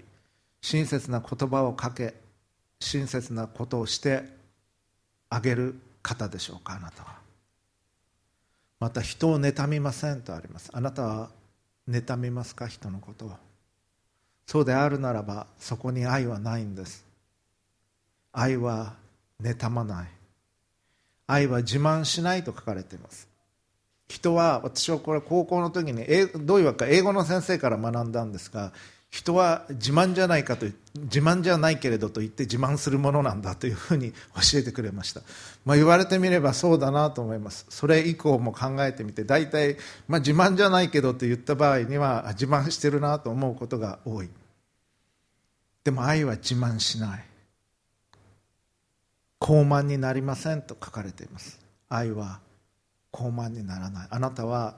[0.61, 2.15] 親切な言葉をかけ
[2.81, 4.25] 親切なことをして
[5.31, 7.17] あげる方でしょうかあなたは。
[8.79, 10.71] また人を妬みませんとあります。
[10.73, 11.31] あなたは
[11.89, 13.33] 妬みますか人のことを。
[14.47, 17.05] そうであるならばそこに愛はないんです。
[18.33, 18.95] 愛は
[19.41, 20.09] 妬まない。
[21.27, 23.29] 愛は自慢しないと書かれています。
[24.09, 26.05] 人は私はこれ高校の時に
[26.45, 28.73] どういうわけか英語の先生から学んだんですが
[29.11, 35.23] 人は自慢じゃないかと自慢じゃないけれどと言って自慢するものなんだというふうに教えてくれました、
[35.65, 37.67] まあ、言われてみればそうだなと思います。
[37.71, 44.29] それ以降も考えてみて大体、まあ、自慢じゃないけどと言った場合には自慢してるなと思うことが多い。
[45.85, 47.25] でも愛は自慢しない。
[49.39, 51.61] 高慢になりませんと書かれています。
[51.89, 52.41] 愛は
[53.17, 54.77] 高慢にならないあなたは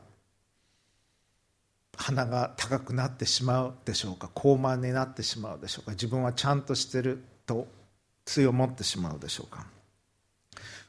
[1.97, 4.31] 鼻が高くなってしまうでしょうか？
[4.33, 5.91] 高慢になってしまうでしょうか？
[5.91, 7.67] 自分はちゃんとしてると
[8.25, 9.67] 強持ってしまうでしょうか？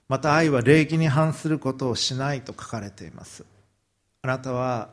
[0.08, 3.44] また愛は礼儀に反することをしないと書かれています。
[4.22, 4.90] あなたは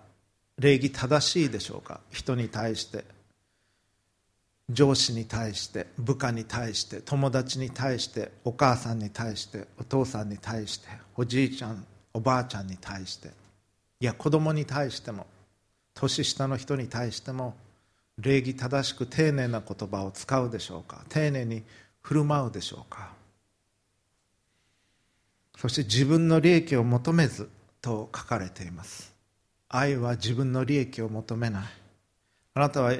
[0.59, 2.01] 礼儀正しいでしょうか？
[2.11, 3.05] 人に対して。
[4.71, 5.87] 上司に対して。
[5.99, 7.03] 部下に対して。
[7.03, 8.33] 友達に対して。
[8.45, 9.69] お母さんに対して。
[9.79, 10.89] お父さんに対して。
[11.15, 11.87] おじいちゃん
[12.17, 13.29] おばあちゃんに対して。
[14.01, 15.27] いや子供に対しても。
[15.95, 17.55] 年下の人に対しても。
[18.17, 21.05] 礼儀正しく丁寧な言葉を使うでしょうか。
[21.11, 21.63] 丁寧に
[22.01, 23.13] 振る舞うでしょうか。
[25.59, 27.51] そして自分の利益を求めず
[27.83, 29.13] と書かれています。
[29.69, 31.65] 愛は自分の利益を求めない。
[32.55, 32.95] あなたは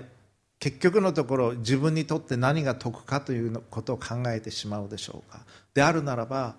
[0.59, 5.41] 結局のところ自分にとって何が得かということを考えてしまうでしょうか。
[5.73, 6.57] であるならば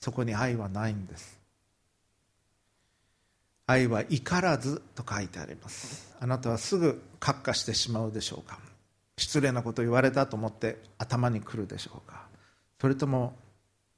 [0.00, 1.37] そこに愛はないんです。
[3.68, 6.16] 愛は怒らずと書いてあります。
[6.18, 8.58] あなたはすぐ閣下してしまうでしょうか。
[9.18, 12.26] 失礼なこと言われたと思って頭に来るでしょうか。
[12.80, 13.36] それとも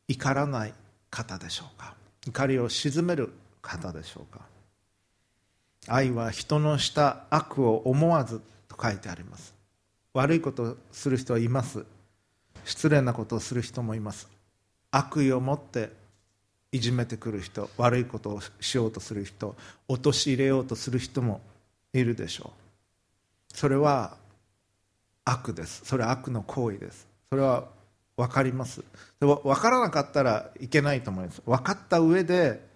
[0.09, 0.74] 怒らない
[1.09, 1.94] 方でしょうか。
[2.26, 4.40] 怒りを鎮める方でしょうか。
[5.87, 9.54] 愛は人のした悪を思わずと書いてあります。
[10.14, 11.85] 悪いことをする人はいます。
[12.64, 14.28] 失礼なことをする人もいます。
[14.90, 15.99] 悪意を持って
[16.72, 19.56] いじめてくる人悪いことをしようとする人
[19.88, 21.40] 陥れようとする人も
[21.92, 22.52] いるでしょ
[23.52, 23.56] う。
[23.56, 24.16] それは
[25.24, 25.83] 悪です。
[25.85, 27.09] それは悪の行為です。
[27.28, 27.68] それは
[28.16, 28.85] 分かります。
[29.18, 31.42] でも分からなかったらいけないと思います。
[31.44, 32.68] 分かった上で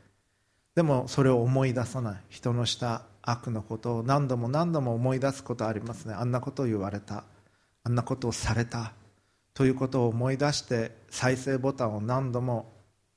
[0.74, 2.20] でもそれを思い出さない。
[2.28, 6.14] 人のした悪のことを何度も何度も思い出すことありますね。
[6.14, 7.24] あんなことを言われた。
[7.85, 8.92] あんなことをされた。
[9.54, 12.73] ということを思い出して再生ボタンを何度も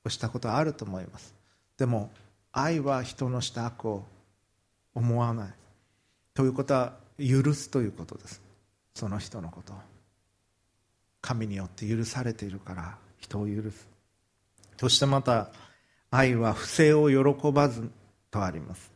[0.08, 1.34] したことはあると思います。
[1.76, 2.10] でも
[2.52, 4.04] 愛は人のした悪を
[4.94, 5.54] 思わない。
[6.34, 8.40] ということは許すということです。
[8.94, 9.76] その人のことを。
[11.20, 13.88] 神によって許されているから人を許す。
[14.78, 15.50] そしてまた
[16.10, 17.90] 愛は不正を喜ばず
[18.30, 18.92] とあります。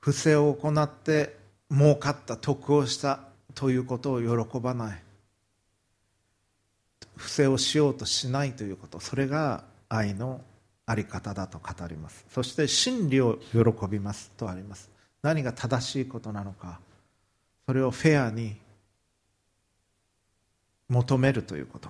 [0.00, 1.36] 不正を行って
[1.70, 3.20] 儲かった得をした
[3.54, 5.02] ということを喜ばない。
[7.16, 9.00] 不正をしようとしないということ。
[9.00, 10.40] それが愛の
[10.86, 12.24] あり方だと語ります。
[12.28, 14.90] そして真理を喜びますとあります。
[15.22, 16.80] 何が正しいことなのか。
[17.66, 18.56] それをフェアに
[20.88, 21.88] 求めるということ。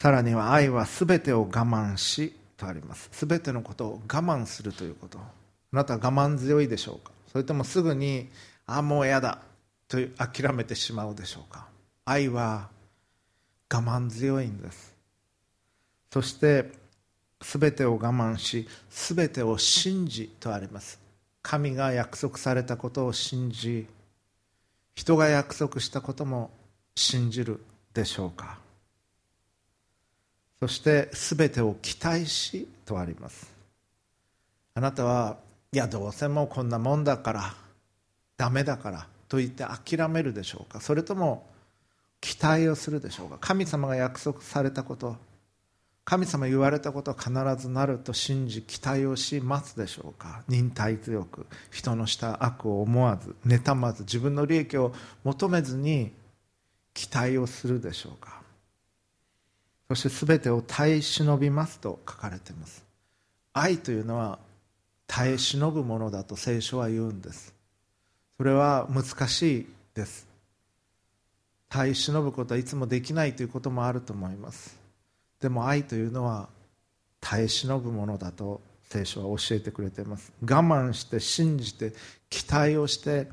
[0.00, 3.10] さらには愛は全てを我慢しとあります。
[3.12, 5.18] 全てのことを我慢するということ。
[5.18, 5.22] あ
[5.72, 7.12] なたは我慢強いでしょうか。
[7.30, 8.28] それともすぐに
[8.66, 9.38] ああもう嫌だ
[9.88, 11.66] と諦めてしまうでしょうか。
[12.04, 12.68] 愛は
[13.72, 14.94] 我慢強いんです。
[16.12, 16.70] そして
[17.40, 21.00] 全てを我慢し全てを信じとあります。
[21.40, 23.86] 神が約束されたことを信じ
[24.94, 26.50] 人が約束したことも
[26.94, 28.58] 信じるでしょうか。
[30.60, 33.50] そして全てを期待しとあります。
[34.74, 35.38] あなたは
[35.72, 37.54] いやどうせもうこんなもんだから
[38.36, 40.80] ダメだからと言って諦めるでしょうか。
[40.80, 41.46] それとも
[42.22, 43.36] 期待をするでしょうか？
[43.40, 45.16] 神様が約束されたこと
[46.04, 47.30] 神様言われたことは必
[47.60, 50.42] ずなると信じ期待をしますでしょうか？
[50.48, 56.12] 忍耐強く人のした悪を思わず妬まず自分の利益を求めずに
[56.94, 58.40] 期待をするでしょうか？
[59.88, 62.84] そして全てを耐え忍びますと書かれています。
[63.52, 64.38] 愛というのは
[65.06, 67.52] 耐え忍ぶものだと聖書は言うんです。
[68.36, 70.31] それは難しいです。
[71.72, 74.78] 耐え忍ぶことはいつもできないということもあると思います。
[75.40, 76.50] でも愛というのは
[77.18, 80.34] 耐え忍ぶものだと聖書は教えてくれています。
[80.42, 81.94] 我慢して信じて
[82.28, 83.26] 期待をして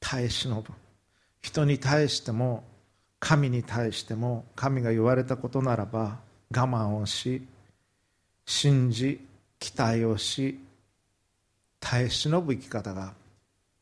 [0.00, 0.72] 耐え忍ぶ。
[1.40, 2.64] 人に対しても
[3.20, 6.18] 神に対しても神が言われたことならば
[6.50, 7.46] 我慢をし
[8.46, 9.24] 信じ
[9.60, 10.58] 期待をし
[11.78, 13.14] 耐え忍ぶ生き方が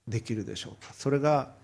[0.06, 0.92] できるでしょうか。
[0.92, 1.63] それが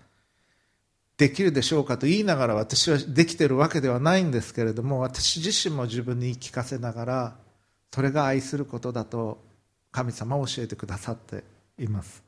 [1.21, 7.35] できるでしょうかと言いながら私はできているわけではないんですけれども私自身も自分に言い聞かせながら
[7.93, 9.37] それが愛することだと
[9.91, 11.43] 神様は教えてくださって
[11.77, 12.23] います。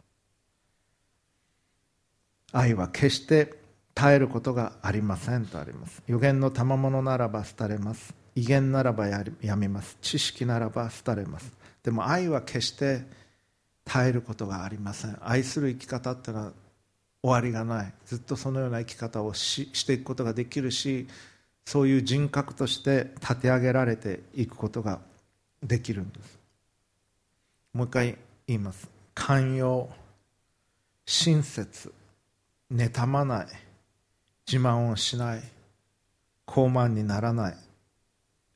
[2.52, 3.56] 愛は決して
[3.96, 6.04] 耐えることがありませんとあります。
[6.06, 8.14] 予言の賜物ならば廃れます。
[8.36, 9.24] 威厳ならばや
[9.56, 9.98] めます。
[10.04, 11.52] 知識ならば廃れます。
[11.82, 13.02] でも愛は決して
[13.86, 15.18] 耐えることがありません。
[15.20, 16.54] 愛する生き方っていうのは
[17.24, 17.94] 終わりがない。
[18.06, 21.08] ずっとそのような生き方をししていくことができるし
[21.66, 25.00] そういう人格として立て上げられていくことが
[25.64, 26.40] できるんです。
[27.74, 28.90] もう一回言います。
[29.16, 29.90] 寛容
[31.06, 31.94] 親切
[32.72, 33.48] 妬まない。
[34.46, 35.44] 自慢をしない。
[36.46, 37.56] 高慢にならない。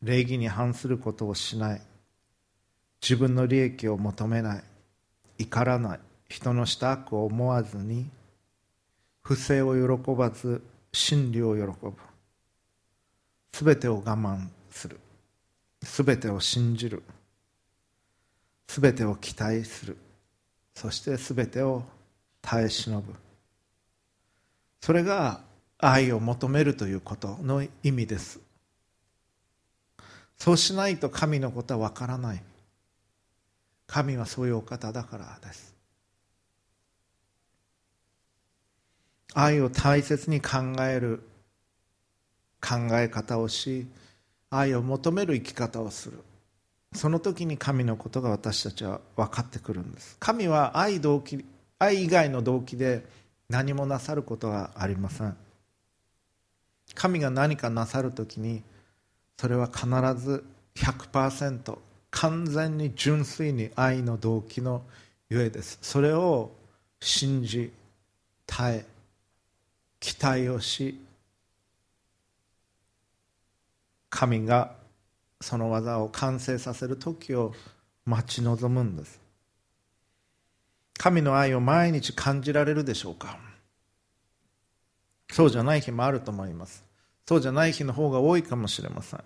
[0.01, 1.81] 礼儀に反することをしない。
[3.01, 4.63] 自分の利益を求めない。
[5.39, 5.99] 怒らない。
[6.27, 8.09] 人のした悪を思わずに
[9.27, 10.63] 不正を喜ばず
[10.93, 11.91] 真理を喜ぶ。
[13.51, 14.97] すべてを我慢する。
[15.83, 17.03] すべてを信じる。
[18.69, 19.97] すべてを期待する。
[20.73, 21.83] そしてすべてを
[22.41, 23.15] 耐え忍ぶ。
[24.79, 25.41] それが
[25.77, 28.39] 愛を求めるということの意味です。
[30.37, 32.41] そうしないと神のことはわからない。
[33.87, 35.76] 神はそういうお方だからです。
[39.39, 41.21] 愛を大切に考える
[42.59, 43.85] 考え方をし
[44.49, 46.17] 愛を求める生き方をする。
[46.95, 50.17] その時に神のことが私たちは分かってくるんです。
[50.19, 51.45] 神は愛動機
[51.77, 53.05] 愛以外の動機で
[53.47, 55.37] 何もなさることはありません。
[56.95, 58.63] 神が何かなさる時に
[59.39, 60.43] それは必ず
[60.77, 61.77] 100%
[62.09, 64.81] 完全に純粋に愛の動機の
[65.29, 65.77] ゆえです。
[65.83, 66.49] それを
[66.99, 67.71] 信じ
[68.47, 68.96] 耐え
[70.07, 70.97] 期待をし
[74.09, 74.71] 神が
[75.41, 77.53] その技を完成させる時を
[78.05, 79.19] 待ち望むんです。
[80.97, 83.37] 神の愛を毎日感じられるでしょうか？
[85.29, 86.85] そうじゃない日もあると思います。
[87.27, 89.19] そうじゃない日の方が多いかもしれません。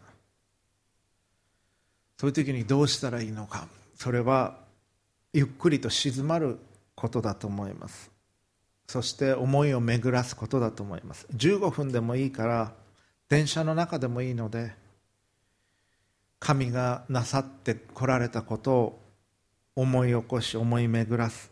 [2.17, 3.67] そういう時にどうしたらいいのか。
[3.95, 4.57] それは
[5.31, 6.57] ゆっくりと静まる
[6.95, 8.10] ことだと思います。
[8.91, 11.25] そして思いを巡らすことだと思います。
[11.33, 12.73] 15分でもいいから
[13.29, 14.73] 電車の中でもいいので
[16.39, 19.01] 神がなさってこられたことを
[19.77, 21.49] 思い起こし思い巡らす。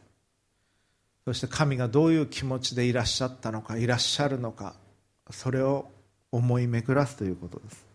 [1.24, 4.76] そして神がどういう気持ちでいらっしゃったのかいらっしゃるのか
[5.32, 5.90] それを
[6.34, 7.86] 思い巡らすということです。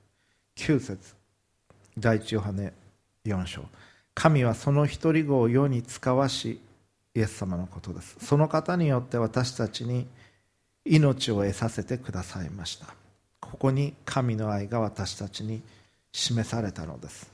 [0.56, 1.14] 9節。
[1.98, 2.72] 第一ヨハネ
[3.26, 3.66] 4章。
[4.14, 6.60] 神はその一人子を世に使わし
[7.14, 8.16] イエス様のことです。
[8.20, 10.06] その方によって私たちに
[10.84, 12.86] 命を得させてくださいました。
[13.40, 15.62] ここに神の愛が私たちに
[16.12, 17.30] 示されたのです。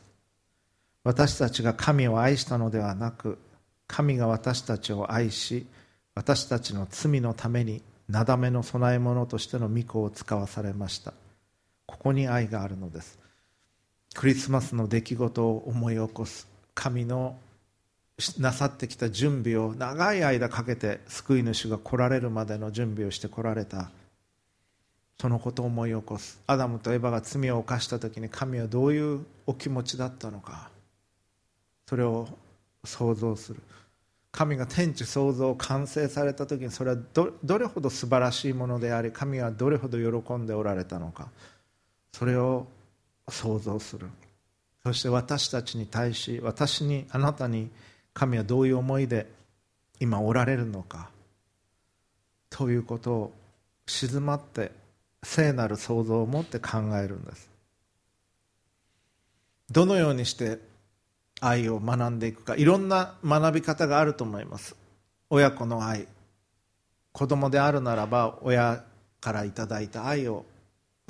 [1.03, 3.39] 私たちが神を愛したのではなく
[3.87, 5.67] 神が私たちを愛し
[6.15, 11.15] 私たちの罪のためになだめの供え物としての御子を使わされました。
[11.87, 13.19] ここに愛があるのです。
[14.15, 17.37] クリスマスの出来事を思い起こす神の
[18.39, 23.91] なさってきた準備を長い間かけて救い主が来られるまでの準備をしてこられた。
[25.21, 26.41] そのことを思い起こす。
[26.47, 30.71] アダムとエバが罪を犯した時に神はどういうお気持ちだったのか。
[31.87, 32.29] それを
[32.85, 33.61] 想像する。
[34.33, 41.29] 神が天地創造を完成された時にそれはどれほど素晴らしいものであり神はどれほど喜んでおられたのか。
[42.13, 42.67] それを
[43.29, 44.09] 想像する。
[44.83, 47.71] そして私たちに対し私にあなたに
[48.13, 49.27] 神はどういう思いで
[50.01, 51.11] 今おられるのか
[52.49, 53.33] ということを
[53.87, 54.73] 静まって
[55.23, 57.51] 聖なる想像を持って考えるんです。
[59.71, 60.59] どのようにして
[61.41, 64.75] 愛を学んでいくかいろんな学び方があると思います。
[65.29, 66.09] 親子の愛
[67.13, 68.85] 子供であるならば親
[69.21, 70.45] からいただいた愛を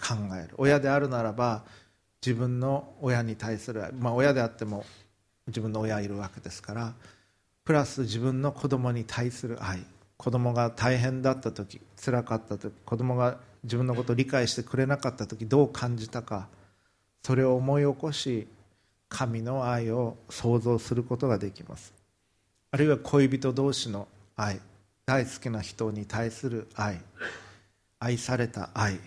[0.00, 0.54] 考える。
[0.58, 1.62] 親であるならば
[2.24, 4.84] 自分の親に対する愛、まあ、親であっても
[5.46, 6.94] 自分の親いるわけですから
[7.64, 9.84] プラス自分の子供に対する愛。
[10.16, 16.48] 子供が大変だった時つらかった時子供が自分のことを理解してくれなかった時どう感じたか。
[17.22, 18.46] それを思い起こし
[19.08, 21.92] 神の愛を想像することができます。
[22.70, 24.60] あるいは恋人同士の愛。
[25.06, 27.00] 大好きな人に対する愛。
[27.98, 28.98] 愛された愛。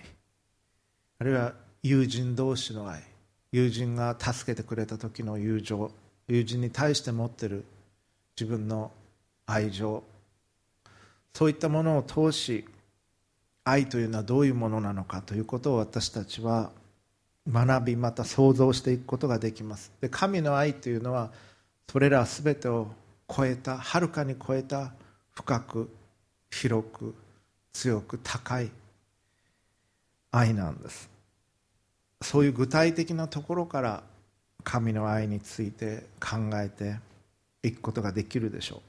[1.20, 3.02] あるいは友人同士の愛。
[3.52, 5.92] 友人が助けてくれた時の友情。
[6.28, 7.66] 友人に対して持ってる
[8.40, 8.92] 自分の
[9.46, 10.04] 愛情。
[11.34, 12.66] そういったものを通し
[13.64, 16.72] 愛というのはどういうものなのかということを私たちは
[17.50, 19.92] 学びまた想像していくことができます。
[20.02, 21.32] で神の愛というのは
[21.90, 22.88] それら全てを
[23.30, 24.94] 超えたはるかに超えた
[25.34, 25.90] 深く
[26.52, 27.16] 広く
[27.74, 28.70] 強く高い
[30.32, 31.10] 愛なんです。
[32.22, 34.04] そういう具体的なところから
[34.64, 37.00] 神の愛について考えて
[37.64, 38.82] いくことができるでしょう。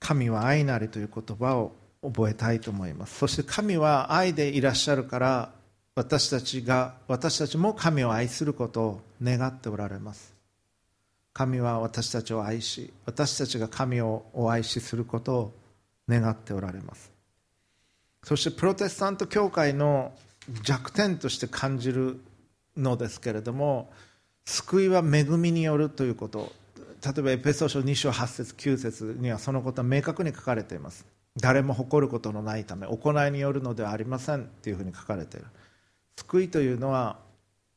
[0.00, 1.72] 神は愛なりという言葉を
[2.02, 3.18] 覚えたいと思います。
[3.18, 5.50] そして神は愛でいらっしゃるから
[5.94, 10.34] 私たちが私たちも神を愛することを願っておられます。
[11.32, 15.54] 神は私たちを愛し私たちが神をお愛しすることを
[16.08, 17.12] 願っておられます。
[18.24, 20.12] そしてプロテスタント教会の
[20.62, 22.20] 弱点として感じる
[22.78, 23.90] のですけれども
[24.44, 26.52] 救いは恵みによるということ。
[27.04, 31.06] 例えばエペソ書2章8節9節にはそのことは明確に書かれています。
[31.36, 35.46] 誰も誇ることのないため行いによるのではありませんというふうに書かれている。
[36.16, 37.18] 救いというのは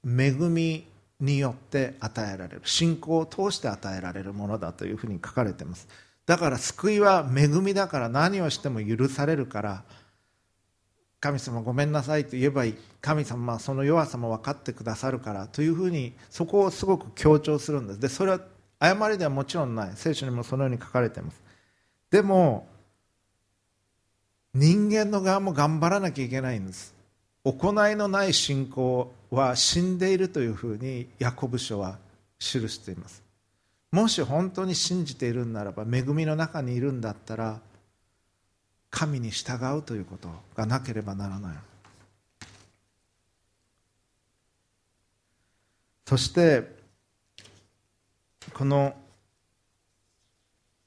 [0.03, 0.87] 恵み
[1.19, 2.61] によって与えられる。
[2.63, 5.87] 信仰を通して与えられるものだというふうに書かれています。
[6.25, 9.83] だから救いは恵みだから何をしても許されるから
[11.21, 12.75] 神様ごめんなさいと言えばいい。
[12.99, 15.47] 神様はその弱さも分かってくださるから。
[15.47, 17.99] というふうにそこをすごく強調するんです。
[17.99, 18.41] でそれは
[18.79, 19.91] 誤りではもちろんない。
[19.95, 21.39] 聖書にもそのように書かれています。
[22.09, 22.67] でも
[24.55, 26.95] 人間の側も頑張らなきゃいけないんです。
[27.43, 31.99] 行いのない信仰は死んでいるというふうにヤコブ書は
[32.39, 33.23] 記しています。
[33.91, 37.59] もし本当に信じているんならば恵みの中にいるんだったら
[38.91, 41.57] 神に従うということがなければならない。
[46.05, 46.67] そして
[48.53, 48.93] この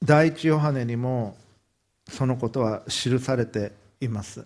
[0.03, 1.35] 第一ヨハネにも
[2.07, 4.45] そのことは記されています。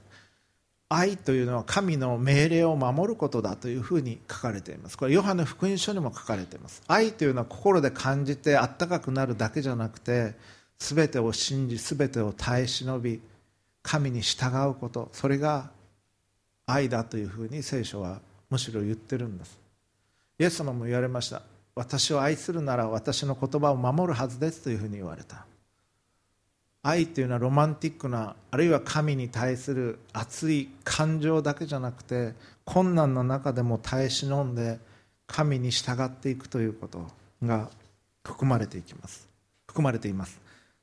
[0.87, 4.97] 愛というのは神の命令を守ることだというふうに書かれています。
[4.97, 6.81] これヨハネ福音書にも書かれています。
[6.87, 10.33] 愛というのは心で感じてあったかくなるだけじゃなくて
[10.79, 13.21] 全てを信じ全てを耐え忍び
[13.81, 15.71] 神に従うことそれが
[16.65, 19.59] 愛だというふうに聖書はむしろ言ってるんです。
[20.37, 21.41] イエス様も言われました。
[21.75, 25.45] 私を愛するなら私の言葉を守るはずですというふうに言われた。
[26.81, 34.79] 愛というのはロマンティックなあるいは神に対する熱い感情だけじゃなくて困難の中でも耐え忍んで
[35.27, 37.05] 神に従っていくということ
[37.43, 37.69] が
[38.23, 39.27] 含まれていきます。
[39.67, 40.39] 含まれています。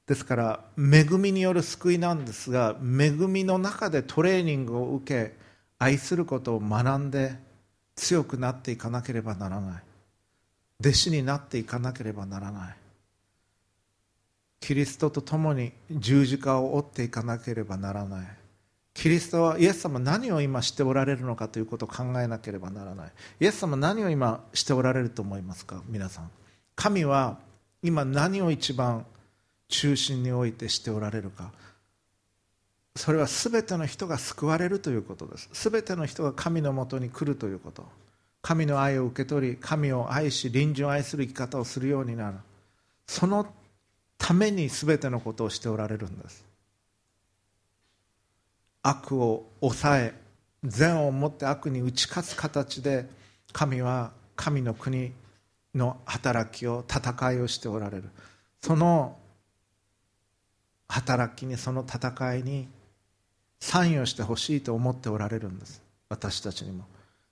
[0.07, 5.37] ですから恵みによる救いなんですが恵みの中でトレーニングを受け
[5.79, 7.35] 愛することを学んで
[7.97, 9.83] 強くなっていかなければならない。
[10.81, 12.77] 弟子になっていかなければならない。
[14.61, 18.27] キリストと共に十字架を追っていかなければならない。
[18.95, 23.13] キリストはイエス様何を今しておられるのかということを考えなければならない。
[23.41, 25.83] イエス様何を今しておられると思いますか？
[25.89, 26.31] 皆さん。
[26.75, 27.39] 神は
[27.83, 29.07] 今何を一番
[29.69, 31.53] 中心に置いてしておられるか。
[32.95, 35.51] それは全ての人が救われるということです。
[35.71, 37.85] 全ての人が神のもとに来るということ。
[38.43, 42.37] 神の愛を受け取り神を愛し隣人を愛する生き方をするようになる。
[43.07, 43.47] その
[44.19, 46.45] ために全てのことをしておられるんです。
[48.83, 50.15] 悪を抑え
[50.65, 53.09] 善をもって悪に打ち勝つ形で
[53.53, 55.13] 神は神の国
[55.75, 58.05] の働きを戦いをしておられる。
[58.63, 59.17] その
[60.89, 62.69] 働きにその戦いに
[63.61, 65.83] 参与してほしいと思っておられるんです。
[66.09, 66.85] 私たちにも。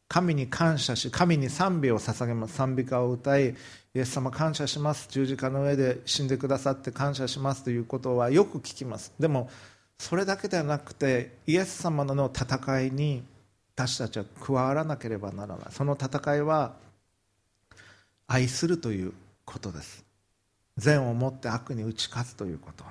[0.08, 2.54] 神に感謝し神に賛美を捧げます。
[2.54, 3.54] 賛美歌を歌いイ
[3.94, 5.08] エス様感謝します。
[5.10, 7.64] 十字架の上で死んでくださって感謝します。
[7.64, 9.12] ということはよく聞きます。
[9.18, 9.50] でも
[9.98, 13.22] それだけではなくてイエス様の戦いに
[13.74, 15.66] 私たちは加わらなければならない。
[15.70, 16.74] その戦いは
[18.26, 19.12] 愛するという
[19.44, 20.04] ことです。
[20.76, 22.84] 善をもって悪に打ち勝つということ。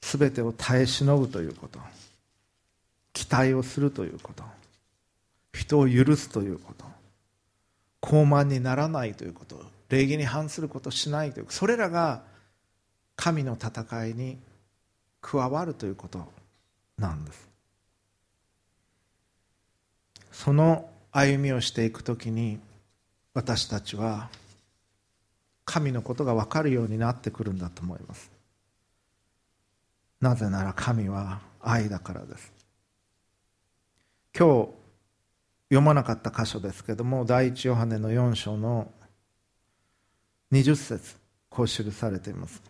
[0.00, 1.78] 全てを耐え忍ぶということ。
[3.12, 4.44] 期待をするということ。
[5.52, 6.84] 人を許すということ。
[8.02, 9.62] 傲慢にならないということ。
[9.90, 12.22] 礼儀に反することしないというそれらが
[13.16, 14.38] 神の戦いに
[15.20, 16.32] 加わるということ
[16.96, 17.48] なんです。
[20.32, 22.60] その歩みをしていくときに
[23.34, 24.30] 私たちは
[25.64, 28.30] 神のことが分かるようになってくるんだと思います。
[30.20, 32.52] なぜなら神は愛だからです。
[34.36, 34.68] 今日
[35.70, 38.90] 読まなかった箇所ですけども第一ヨハネの4章の
[40.52, 41.16] 20節
[41.48, 42.62] こう記されています。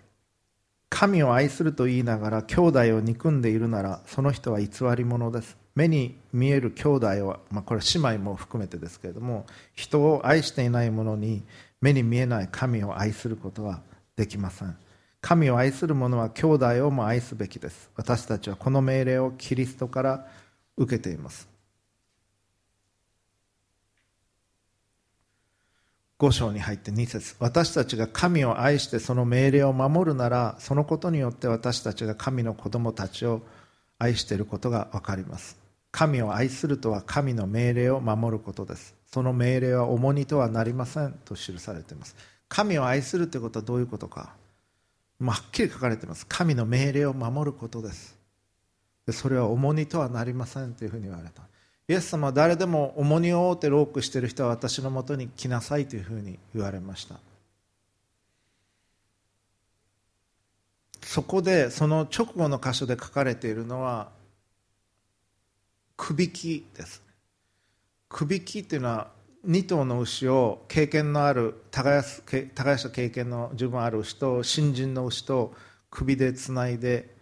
[0.89, 5.57] 神を愛すると言いながら兄弟を憎んでいるならその人は偽り者です。
[5.75, 11.43] 目に見える兄弟は、まあ、これ姉妹も含めてですけれども人を愛していない者に
[11.81, 13.81] 目に見えない神を愛することは
[14.17, 14.77] できません。
[15.21, 17.91] 神を愛する者は兄弟をも愛すべきです。
[17.95, 20.27] 私たちはこの命令をキリストから
[20.77, 21.49] 受けています。
[26.19, 27.35] 5章に入って2節。
[27.39, 33.43] 私たちが神を愛してその命令を守るならそのことによって私たちが神の子供たちを
[33.99, 35.59] 愛していることが分かります。
[35.93, 38.95] 神を愛するとは神の命令を守ることです。
[39.07, 42.15] その命令は重荷とはなりませんと記されています。
[42.49, 44.35] 神を愛するということはどういうことか。
[45.21, 46.27] はっきり書かれています。
[46.27, 48.19] 神の命令を守ることです。
[49.07, 51.43] でそれは重荷とはなりませんというふうに言われた。
[51.89, 57.17] イエス様は誰でも重荷を負ってロークしている人は私のもとに来なさいというふうに言われました。
[61.03, 64.11] そこでその直後の箇所で書かれているのは
[65.97, 67.03] くびきです。
[68.09, 69.09] くびきっていうのは
[69.47, 75.55] 2頭の牛を経験のある耕した経験の十分ある牛と新人の牛と
[75.91, 77.15] 首でつないで、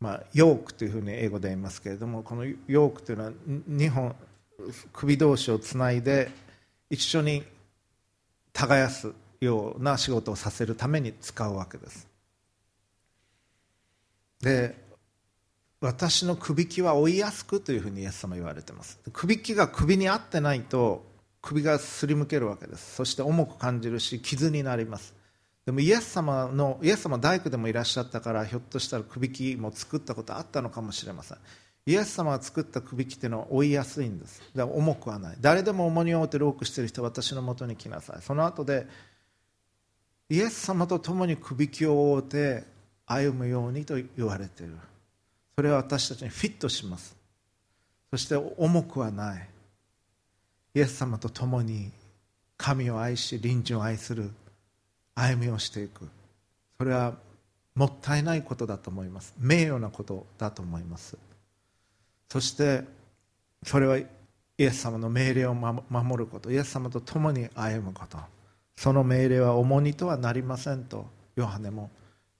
[0.00, 3.32] まあ、ヨークというふうに英語で言いますけれどもこのヨークというのは
[3.68, 4.14] 2本
[4.92, 6.30] 首同士をつないで
[6.88, 7.42] 一緒に
[8.52, 12.08] 耕すような仕事をさせるために使うわけです。
[14.40, 14.86] で
[15.80, 18.98] 私のくびきは追いやすくというふうにイエス様言われてます。
[19.12, 21.04] くびきが首に合ってないと
[21.40, 22.96] 首がすりむけるわけです。
[22.96, 25.14] そして重く感じるし傷になります。
[25.64, 31.38] でもイエス様のイエス様大工でもいらっしゃったからひょっとしたらくびきも作ったことあったのかもしれません。
[31.86, 34.42] イエス様が作ったくびきっていうのは追いやすいんです。
[34.54, 35.36] だから重くはない。
[35.40, 38.22] 誰でも重荷を負ってロークしている人は私のもとに来なさい。
[38.22, 38.86] その後で
[40.28, 42.64] イエス様と共にくびきを負って
[43.06, 44.76] 歩むようにと言われている。
[45.54, 47.16] それは私たちにフィットします。
[48.10, 49.48] そして重くはない。
[50.76, 51.90] イエス様と共に
[52.58, 54.30] 神を愛し隣人を愛する
[55.14, 56.06] 歩みをしていく。
[56.76, 57.14] それは
[57.74, 59.32] もったいないことだと思います。
[59.38, 61.16] 名誉なことだと思います。
[62.28, 62.84] そして
[63.64, 64.06] それはイ
[64.58, 65.80] エス様の命令を守
[66.18, 66.50] ること。
[66.50, 68.18] イエス様と共に歩むこと。
[68.76, 71.06] その命令は重荷とはなりませんと
[71.36, 71.88] ヨハネも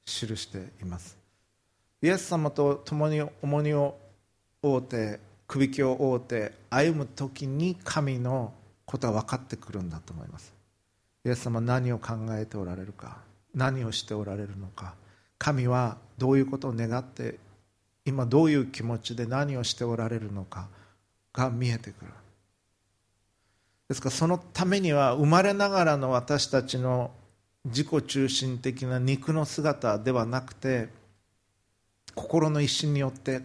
[0.04, 1.16] 記しています。
[2.02, 3.96] イエス様と共に重荷を
[4.60, 8.52] 負うてくびきを負うて歩む時に神の
[8.84, 10.54] ことは分かってくるんだと思います。
[11.24, 13.18] イエス様何を考えておられるか
[13.54, 14.94] 何をしておられるのか
[15.38, 17.38] 神はどういうことを願って
[18.04, 20.68] 今どういう気持ちで何をしておられるのか
[21.32, 22.12] が見えてくる。
[23.88, 27.10] ですからそのためには生まれながらの私たちの
[27.64, 30.88] 自己中心的な肉の姿ではなくて
[32.14, 33.42] 心の一心によって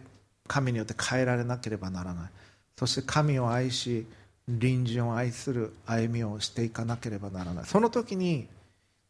[0.48, 2.30] 神によって変えられなければならない。
[2.78, 4.06] そして神を愛し
[4.46, 7.64] 隣人を愛する歩みをしていかなければならない。
[7.64, 8.48] その時に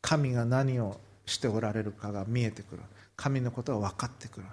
[0.00, 2.82] 神が何をしておられるかが見えてくる。
[3.16, 4.46] 神のことが分かってくる。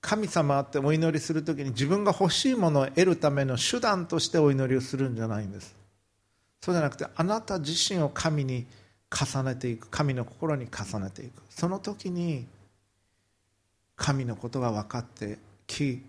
[0.00, 5.76] 神様ってお祈りする時に自分が欲しいものを得るための手段としてお祈りをするんじゃないんです。
[6.60, 8.66] そうじゃなくてあなた自身を神に
[9.10, 9.88] 重ねていく。
[9.88, 11.42] 神の心に重ねていく。
[11.50, 12.46] その時に
[14.02, 15.38] 神のことが分かって
[15.68, 16.02] き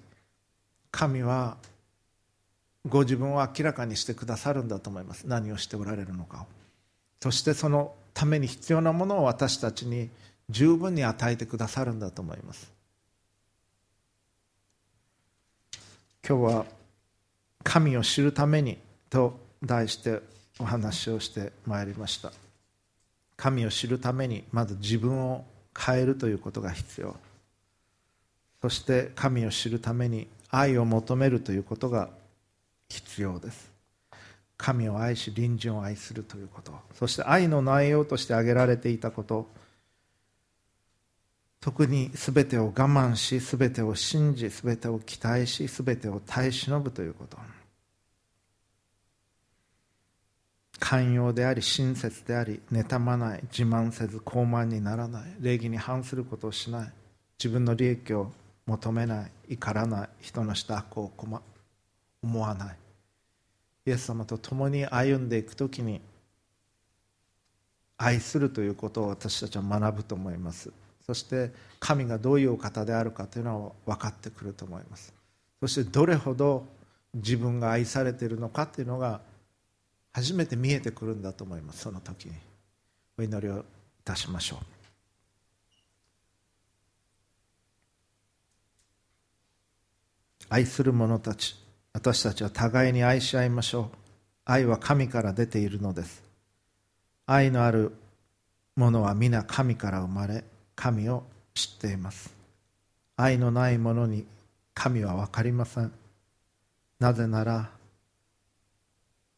[0.89, 1.57] 神は
[2.89, 5.27] ご自分を明らかにしてくださるんだと思います。
[5.27, 6.45] 何をしておられるのかを。
[7.21, 10.09] そしてそのために必要なものを私たちに
[10.49, 12.71] 十分に与えてくださるんだと思います。
[16.27, 16.65] 今日は
[17.63, 18.79] 「神を知るために」
[19.11, 20.19] と題して
[20.57, 22.33] お話をしてまいりました。
[23.37, 25.45] 神を知るためにまず自分を
[25.77, 27.15] 変えるということが必要。
[28.63, 32.09] そして神を知るために愛を求めるということが
[32.87, 33.73] 必要です。
[34.55, 36.71] 神を愛し隣人を愛するということ。
[36.93, 39.49] そして愛の内容として挙げられていたこと。
[41.59, 47.37] 特に全てを我慢し全てを信じ全てを期待し全てを耐え忍ぶということ。
[50.79, 56.93] 寛容であり親切であり妬まない自慢せず傲慢にならない礼儀に反することをしない。
[57.37, 58.31] 自分の利益を
[58.65, 61.11] 求めない怒らない人のした悪を
[62.21, 62.77] 思わない。
[63.85, 66.01] イエス様と共に歩んでいく時に
[67.97, 70.71] 愛するということを私たちは学ぶと思います。
[71.05, 75.13] そして神がどういうお方であるかというのは分かってくると思います。
[75.59, 76.65] そしてどれほど
[77.13, 79.21] 自分が愛されているのかというのが
[80.13, 81.81] 初めて見えてくるんだと思います。
[81.81, 82.33] その時に。
[83.17, 83.63] お祈りをい
[84.03, 84.82] たしましょう。
[90.53, 91.55] 愛する者たち
[91.93, 93.97] 私たちは互いに愛し合いましょう。
[94.45, 96.23] 愛は神から出ているのです。
[97.25, 97.91] 愛のある
[98.75, 100.43] 者は皆神から生まれ
[100.75, 101.23] 神を
[101.55, 102.35] 知っています。
[103.17, 104.27] 愛のない者に
[104.75, 105.91] 神は分かりません。
[106.99, 107.71] なぜなら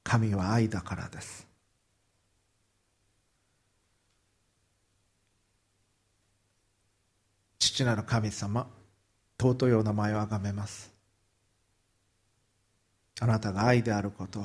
[0.03, 1.47] 神は愛だからです。
[7.57, 8.67] 父なる神様
[9.39, 10.94] 尊いお名前をあがめます。
[13.19, 14.43] あなたが愛であること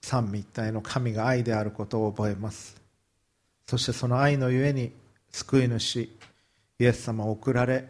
[0.00, 2.80] 三位一体の神が愛であることを覚えます。
[3.66, 4.92] そしてその愛のゆえに
[5.30, 6.10] 救い主イ
[6.80, 7.84] エス様を送られ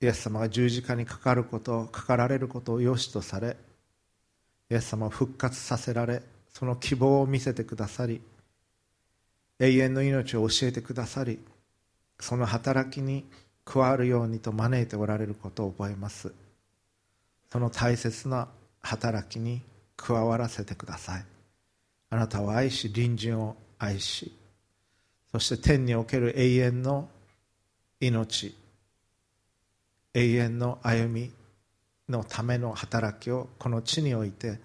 [0.00, 3.56] イエス様が十字架にかかることかかられることを良しとされ
[4.70, 8.20] イエス様を復活させられその希望を見せてくださり
[9.58, 11.40] 永遠の命を教えてくださり
[12.20, 13.24] その働きに
[13.64, 16.32] 加わるようにと招いておられることを覚えます。
[17.52, 18.48] その大切な
[18.80, 19.62] 働きに
[19.96, 21.24] 加わらせてください。
[22.10, 24.32] あなたを愛し隣人を愛し
[25.32, 27.08] そして天における永遠の
[28.00, 28.56] 命
[30.12, 31.30] 永遠の歩み
[32.08, 34.58] のための働きをこの地において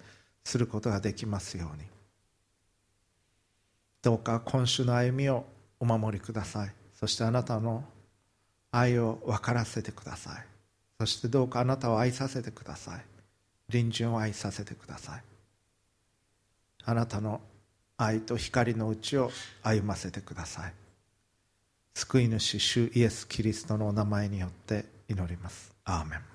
[0.43, 1.83] することができますように。
[4.01, 5.45] どうか今週の歩みを
[5.79, 6.71] お守りください。
[6.95, 7.83] そしてあなたの
[8.71, 10.45] 愛を分からせてください。
[10.99, 13.14] そしてどうかあなたを愛させてください。
[13.71, 15.23] 隣人を愛させてください。
[16.85, 17.41] あなたの
[17.97, 19.31] 愛と光のうちを
[19.63, 20.73] 歩ませてください。
[21.93, 25.73] 救い主主イエス・キリストのお名前によって祈ります。
[25.85, 26.34] アーメン。